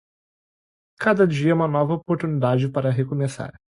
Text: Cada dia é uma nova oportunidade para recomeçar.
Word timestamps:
Cada 0.97 1.27
dia 1.27 1.51
é 1.51 1.53
uma 1.53 1.67
nova 1.67 1.93
oportunidade 1.93 2.67
para 2.67 2.89
recomeçar. 2.89 3.53